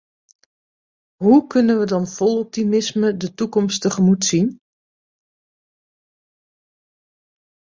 Hoe 1.17 1.47
kunnen 1.47 1.79
we 1.79 1.85
dan 1.85 2.07
vol 2.07 2.39
optimisme 2.39 3.17
de 3.17 3.33
toekomst 3.33 3.81
tegemoet 3.81 4.25
zien? 4.25 4.59